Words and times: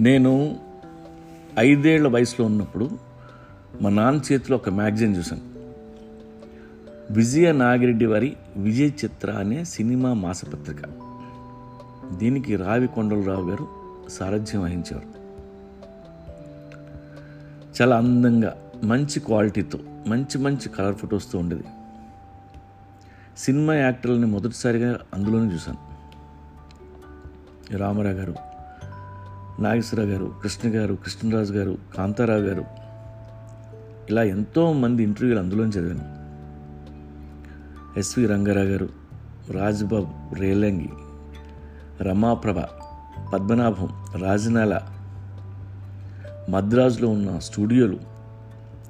నేను 0.00 0.58
ఐదేళ్ళ 1.58 2.08
వయసులో 2.08 2.46
ఉన్నప్పుడు 2.46 2.90
మా 3.82 3.90
నాన్న 3.90 4.20
చేతిలో 4.32 4.56
ఒక 4.56 4.68
మ్యాగజైన్ 4.68 5.16
చూశాను. 5.16 5.42
విజయ 7.12 7.52
నాగిరెడ్డి 7.52 8.06
వారి 8.06 8.36
విజయ్ 8.56 8.90
చిత్ర 9.04 9.30
అనే 9.30 9.64
సినిమా 9.64 10.12
మాసపత్రిక. 10.12 10.78
దీనికి 12.16 12.56
రావి 12.56 12.86
కొండలరావు 12.88 13.50
గారు 13.50 13.68
సారథ్యం 14.08 14.62
వహించేవారు. 14.62 15.08
చాలా 17.82 17.96
అందంగా 17.96 18.56
మంచి 18.84 19.20
క్వాలిటీతో 19.20 19.78
మంచి 20.06 20.38
మంచి 20.38 20.68
కలర్ 20.68 20.94
ఫొటోస్తో 20.94 21.38
ఉండేది. 21.38 21.64
సినిమా 23.38 23.74
యాక్టర్లని 23.74 24.26
మొదటిసారిగా 24.26 24.98
అందులోనే 25.14 25.54
చూశాను. 25.54 25.78
రామారావు 27.76 28.14
గారు 28.14 28.34
నాగేశ్వర 29.60 30.00
గారు 30.00 30.34
కృష్ణ 30.42 30.68
గారు 30.68 30.94
కృష్ణరాజు 30.94 31.52
గారు 31.52 31.78
కాంతారావు 31.96 32.40
గారు 32.40 32.64
ఇలా 34.10 34.22
ఎంతో 34.22 34.72
మంది 34.72 35.02
ఇంటర్వ్యూలు 35.02 35.40
అందులోనే 35.40 35.70
చదివాను. 35.70 36.20
ఎస్వి 37.98 38.26
రంగారావు 38.26 38.66
గారు 38.66 38.88
రాజ్బాబు 39.50 40.34
రేలంగి 40.34 40.88
రమాప్రభ 42.00 42.58
పద్మనాభం 43.32 43.88
రాజనాల 44.22 44.80
మద్రాసులో 46.48 47.08
ఉన్న 47.08 47.38
స్టూడియోలు 47.38 47.98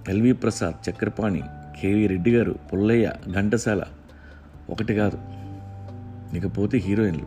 ఎల్వి 0.08 0.32
ప్రసాద్ 0.32 0.90
చక్రపాణి 0.90 1.42
కేవీ 1.80 2.06
రెడ్డి 2.06 2.36
గారు 2.36 2.54
పుల్లయ్య 2.72 3.12
ఘంటసాల 3.34 3.82
ఒకటి 4.70 4.94
కాదు 4.94 5.18
ఇకపోతే 6.36 6.78
హీరోయిన్లు. 6.78 7.26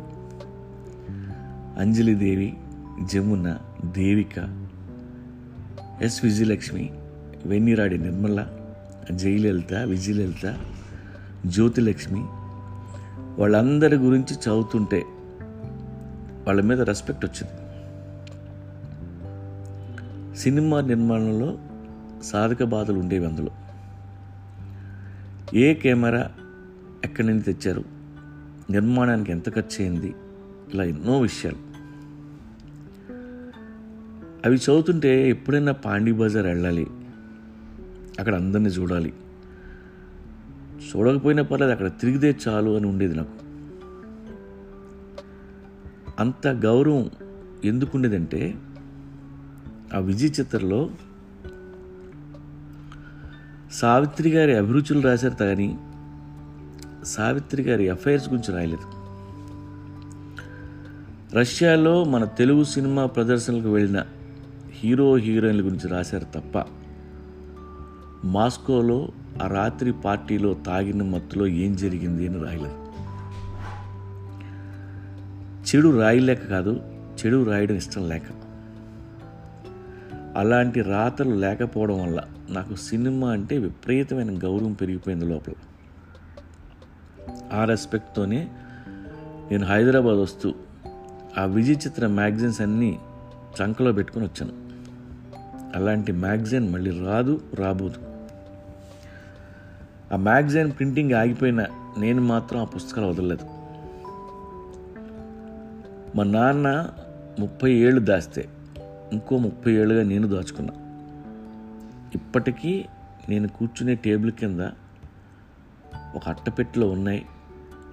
అంజలిదేవి 1.80 2.58
జమున 3.02 3.58
దేవిక 3.86 4.66
ఎస్ 6.02 6.25
విజయలక్ష్మి 6.25 6.91
వెన్నిరాడి 7.45 7.97
నిర్మల 7.97 8.47
జయలలిత 9.11 9.73
విజయలలిత 9.73 10.59
జ్యోతిలక్ష్మి 11.45 12.25
వాళ్ళందరి 13.41 13.95
గురించి 13.95 14.36
చదువుతుంటే 14.36 15.03
వాళ్ళ 16.47 16.61
మీద 16.61 16.81
రెస్పెక్ట్ 16.81 17.25
వచ్చింది. 17.25 17.64
సినిమా 20.38 20.81
నిర్మాణంలో 20.81 21.58
సాధక 22.23 22.64
బాధలు 22.64 22.99
ఉండేవి 22.99 23.25
అందులో. 23.25 23.52
ఏ 25.53 25.73
కెమెరా 25.73 26.31
ఎక్కడి 27.03 27.27
నుంచి 27.27 27.41
తెచ్చారు? 27.41 27.83
నిర్మాణానికి 28.69 29.31
ఎంత 29.31 29.55
ఖర్చు 29.55 29.86
అయింది 29.86 30.16
ఇలా 30.73 30.83
ఎన్నో 30.83 31.19
విషయాలు. 31.19 31.62
అవి 34.45 34.55
చదువుతుంటే 34.55 35.30
ఎప్పుడైనా 35.30 35.72
పాండీ 35.72 36.11
బజార్ 36.11 36.45
వెళ్ళాలి. 36.45 36.88
అక్కడ 38.19 38.36
అందరినీ 38.36 38.69
చూడాలి. 38.69 39.13
చూడకపోయినా 40.77 41.44
పర్లేదు 41.44 41.72
అక్కడ 41.72 41.88
తిరిగితే 41.88 42.39
చాలు 42.47 42.77
అని 42.77 42.88
ఉండేది 42.88 43.16
నాకు. 43.16 43.44
అంత 46.19 46.47
గౌరవం 46.47 47.11
ఎందుకు 47.66 47.91
ఉండేదంటే 47.95 48.55
ఆ 49.94 49.99
విజయ్ 49.99 50.39
చిత్రలో 50.39 50.89
సావిత్రి 53.71 54.30
గారి 54.30 54.58
అభిరుచులు 54.58 55.02
రాశారు 55.02 55.33
కానీ 55.33 55.77
సావిత్రి 57.03 57.64
గారి 57.64 57.89
అఫైర్స్ 57.89 58.30
గురించి 58.30 58.55
రాయలేదు. 58.55 59.03
రష్యాలో 61.38 62.03
మన 62.03 62.23
తెలుగు 62.23 62.64
సినిమా 62.64 63.05
ప్రదర్శనలకు 63.05 63.73
వెళ్ళిన 63.73 64.05
హీరో 64.83 65.16
హీరోయిన్ల 65.16 65.61
గురించి 65.61 65.88
రాశారు 65.88 66.26
తప్ప 66.26 66.64
మాస్కోలో 68.26 69.10
ఆ 69.44 69.48
రాత్రి 69.48 69.94
పార్టీలో 69.94 70.54
తాగిన 70.54 71.04
మత్తులో 71.04 71.48
ఏం 71.48 71.76
జరిగింది 71.76 72.27
అని 72.27 72.44
రాయలేదు. 72.44 72.83
చెడు 75.64 75.99
రాయలేక 75.99 76.48
కాదు 76.48 76.82
చెడు 76.94 77.44
రాయడం 77.44 77.76
ఇష్టం 77.76 78.10
లేక. 78.10 78.21
అలాంటి 80.38 80.82
రాతలు 80.82 81.36
లేకపోవడం 81.36 82.04
వల్ల 82.04 82.23
నాకు 82.50 82.76
సినిమా 82.76 83.32
అంటే 83.32 83.58
విపరీతమైన 83.58 84.38
గౌరవం 84.44 84.73
పెరిగిపోయింది 84.73 85.26
లోపల. 85.26 85.54
ఆ 87.54 87.65
రెస్పెక్ట్తోనే 87.65 88.48
నేను 89.52 89.65
హైదరాబాద్ 89.65 90.17
వస్తూ 90.17 90.54
ఆ 91.38 91.45
విజయ్ 91.45 91.77
చిత్ర 91.88 92.08
మ్యాగజైన్స్ 92.08 92.61
అన్నీ 92.61 93.00
చంకలో 93.64 93.92
పెట్టుకొని 93.92 94.26
వచ్చాను. 94.26 94.63
అలాంటి 95.76 96.11
మ్యాగజైన్ 96.11 96.73
మళ్ళీ 96.73 97.06
రాదు 97.06 97.42
రాబోదు. 97.56 98.00
ఆ 100.14 100.16
మ్యాగజైన్ 100.16 100.72
ప్రింటింగ్ 100.72 101.11
ఆగిపోయిన 101.11 101.66
నేను 101.98 102.22
మాత్రం 102.22 102.61
ఆ 102.61 102.64
పుస్తకాలు 102.64 103.08
వదలలేదు. 103.08 103.45
మా 106.17 106.23
నాన్న 106.23 106.89
ముప్పై 107.39 107.73
ఏళ్ళు 107.73 108.02
దాస్తే 108.02 108.50
ఇంకో 109.14 109.38
ముప్పై 109.38 109.72
ఏళ్ళుగా 109.72 110.04
నేను 110.04 110.28
దాచుకున్నా. 110.28 110.73
ఇప్పటికీ 112.16 112.86
నేను 113.30 113.48
కూర్చునే 113.48 113.95
టేబుల్ 113.95 114.32
కింద 114.32 114.60
ఒక 116.16 116.28
అట్టపెట్టెలో 116.28 116.89
ఉన్నాయి 116.89 117.26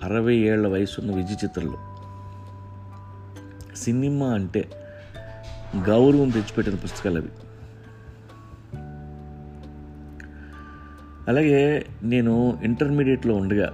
అరవై 0.02 0.36
ఏళ్ళ 0.36 0.66
వయసున్న 0.66 1.14
విజయ 1.14 1.36
చిత్రంలో. 1.44 1.78
సినిమా 3.76 4.26
అంటే 4.26 4.70
గౌరవం 5.76 6.28
తెచ్చిపెట్టిన 6.28 6.74
పుస్తకాలు 6.74 7.18
అవి. 7.18 7.28
అలాగే 11.30 11.86
నేను 12.02 12.58
ఇంటర్మీడియట్లో 12.64 13.34
ఉండగా 13.34 13.72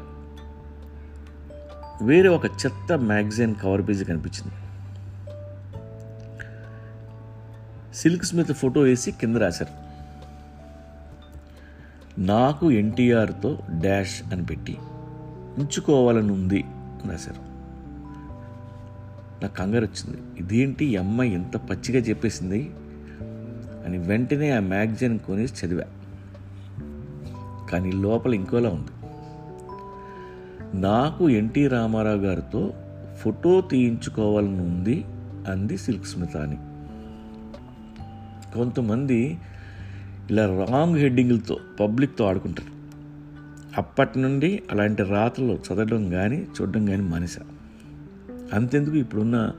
వేరే 2.02 2.28
ఒక 2.28 2.44
చెత్త 2.44 2.92
మ్యాగజైన్ 2.92 3.54
కవర్ 3.54 3.88
పేజీ 3.88 4.04
కనిపించింది. 4.04 4.54
సిల్క్ 7.96 8.24
స్మిత్ 8.24 8.52
ఫోటో 8.52 8.80
వేసి 8.80 9.10
కింద 9.10 9.36
రాశారు. 9.36 9.86
నాకు 12.20 12.70
ఎన్టీఆర్తో 12.70 13.58
డాష్ 13.84 14.22
అని 14.32 14.46
పెట్టి 14.46 14.76
ఉంచుకోవాలని 15.58 16.32
ఉంది 16.32 16.62
అని 16.62 17.10
రాశారు. 17.10 17.40
నాకు 19.42 19.54
కంగారు 19.54 19.84
వచ్చింది. 19.84 20.18
ఇదేంటి 20.38 20.84
ఈ 20.84 20.96
అమ్మాయి 20.96 21.34
ఎంత 21.34 21.56
పచ్చిగా 21.56 21.98
చెప్పేసింది? 21.98 22.70
అని 23.86 23.98
వెంటనే 23.98 24.50
ఆ 24.50 24.60
మ్యాగజైన్ 24.60 25.18
కొనేసి 25.18 25.66
చదివా. 25.66 25.84
కానీ 27.70 27.92
లోపల 27.92 28.34
ఇంకోలా 28.34 28.70
ఉంది. 28.70 28.92
నాకు 30.80 31.28
ఎన్టీ 31.28 31.66
రామారావు 31.66 32.16
గారితో 32.16 32.74
ఫోటో 33.20 33.60
తీయించుకోవాలని 33.60 34.60
ఉంది 34.60 35.04
అంది 35.48 35.78
సిల్క్ 35.78 36.06
స్మితాని 36.06 36.56
కొంతమంది 38.54 39.38
ఇలా 40.30 40.64
రాంగ్ 40.64 40.96
హెడ్డింగ్లతో 40.96 41.56
పబ్లిక్తో 41.80 42.24
ఆడుకుంటారు. 42.24 42.76
అప్పటి 43.76 44.18
నుండి 44.18 44.62
అలాంటి 44.72 45.02
రాత్రులు 45.02 45.52
చదవడం 45.52 46.10
కానీ 46.10 46.36
చూడడం 46.36 46.86
కానీ 46.86 47.02
మనిష 47.02 47.36
అంతెందుకు 48.52 48.96
ఇప్పుడున్న 48.96 49.52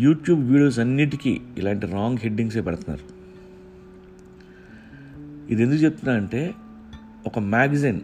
యూట్యూబ్ 0.00 0.50
వీడియోస్ 0.50 0.78
అన్నిటికీ 0.78 1.40
ఇలాంటి 1.58 1.86
రాంగ్ 1.86 2.18
హెడ్డింగ్సే 2.18 2.60
పెడుతున్నారు. 2.60 3.20
ఇది 5.52 5.62
ఎందుకు 5.62 5.78
చెప్తున్నా 5.78 6.14
అంటే 6.16 6.54
ఒక 7.26 7.38
మ్యాగజైన్ 7.38 8.00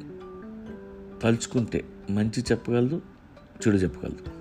తలుచుకుంటే 1.23 1.85
మంచి 2.11 2.41
చెప్పగలదు 2.41 3.03
చెడు 3.57 3.77
చెప్పగలదు. 3.77 4.37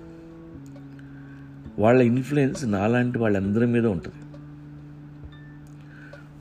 వాళ్ళ 1.80 2.02
ఇన్ఫ్లుయెన్స్ 2.02 2.64
నాలాంటి 2.64 3.18
వాళ్ళందరి 3.18 3.66
మీద 3.66 3.86
ఉంటుంది. 3.86 4.16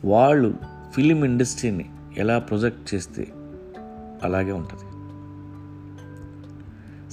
వాళ్ళు 0.08 0.54
ఫిలిం 0.96 1.26
ఇండస్ట్రీని 1.26 1.90
ఎలా 2.18 2.40
ప్రొజెక్ట్ 2.40 2.96
చేస్తే 2.96 3.28
అలాగే 4.24 4.52
ఉంటుంది. 4.52 4.96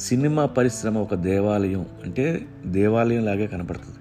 సినిమా 0.01 0.47
పరిశ్రమ 0.47 0.99
ఒక 0.99 1.15
దేవాలయం 1.15 1.87
అంటే 2.05 2.47
దేవాలయం 2.67 3.25
లాగే 3.25 3.47
కనపడుతుంది. 3.47 3.99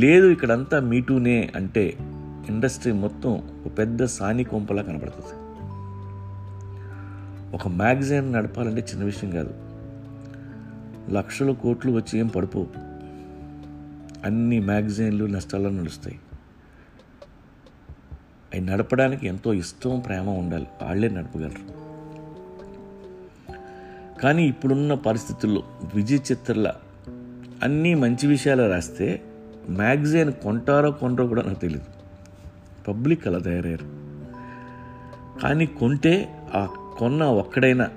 లేదు 0.00 0.26
ఇక్కడంతా 0.26 0.80
మీటూనే 0.80 1.52
అంటే 1.56 1.96
ఇండస్ట్రీ 2.48 2.92
మొత్తం 2.92 3.62
ఒక 3.66 3.78
పెద్ద 3.78 4.04
సాని 4.04 4.44
కొంపలా 4.44 4.82
కనబడుతుంది. 4.82 5.50
ఒక 7.54 7.68
మ్యాగజైన్ 7.68 8.32
నడపాలంటే 8.32 8.86
చిన్న 8.90 9.04
విషయం 9.04 9.30
కాదు. 9.30 9.54
లక్షల 11.12 11.50
కోట్లు 11.50 11.92
వచ్చి 11.92 12.18
ఏం 12.18 12.26
పడిపోవు. 12.26 12.66
అన్ని 14.24 14.60
మ్యాగజైన్లు 14.60 15.24
నష్టాల్లో 15.24 15.70
నడుస్తాయి. 15.70 16.20
అవి 18.54 18.60
నడపడానికి 18.60 19.26
ఎంతో 19.26 19.54
ఇష్టం 19.54 20.00
ప్రేమ 20.00 20.30
ఉండాలి. 20.30 20.66
వాళ్ళే 20.82 21.08
నడపగలరు. 21.08 21.80
కానీ 24.20 24.48
ఇప్పుడున్న 24.48 24.94
పరిస్థితుల్లో 24.94 25.62
విజయ్ 25.94 26.20
చిత్రల 26.32 26.72
అన్నీ 27.62 27.94
మంచి 27.94 28.26
విషయాలు 28.26 28.70
రాస్తే 28.70 29.22
మ్యాగజైన్ 29.68 30.32
కొంటారో 30.32 30.90
కొంటారో 30.90 31.28
కూడా 31.28 31.42
నాకు 31.42 31.58
తెలియదు 31.58 31.99
పబ్లిక్ 32.88 33.26
అలా 33.26 33.38
తయారయ్యారు. 33.38 34.00
కానీ 35.40 35.66
కొంటే 35.66 36.34
ఆ 36.54 36.68
కొన్న 36.98 37.24
ఒక్కడైనా 37.24 37.88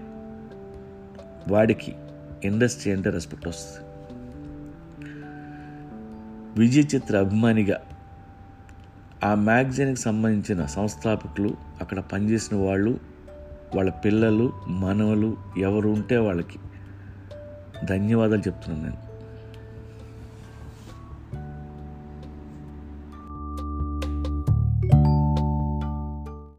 వాడికి 1.48 1.96
ఇండస్ట్రీ 2.44 2.94
అంటే 2.94 3.10
రెస్పెక్ట్ 3.10 3.48
వస్తుంది. 3.48 3.88
విజయ్ 6.60 6.96
చిత్ర 6.96 7.18
అభిమానిగా 7.18 7.80
ఆ 9.24 9.36
మ్యాగజైన్కి 9.36 10.02
సంబంధించిన 10.02 10.66
సంస్థాపకులు 10.66 11.58
అక్కడ 11.82 12.00
పనిచేసిన 12.00 12.58
వాళ్ళు 12.58 13.00
వాళ్ళ 13.76 13.92
పిల్లలు 13.92 14.54
మనవలు 14.68 15.38
ఎవరు 15.58 15.90
ఉంటే 15.90 16.18
వాళ్ళకి 16.18 16.60
ధన్యవాదాలు 17.86 18.42
చెప్తున్నాను 18.42 18.90
నేను. 18.90 19.13